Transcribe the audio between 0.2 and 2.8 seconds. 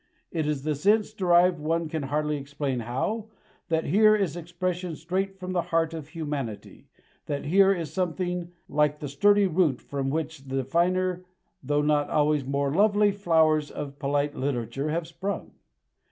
It is the sense, derived one can hardly explain